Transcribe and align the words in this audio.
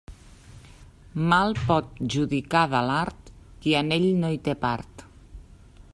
Mal 1.33 1.53
pot 1.67 1.91
judicar 2.15 2.63
de 2.73 2.81
l'art, 2.87 3.31
qui 3.67 3.77
en 3.83 3.97
ell 3.99 4.09
no 4.25 4.33
hi 4.33 4.41
té 4.49 4.57
part. 4.65 5.09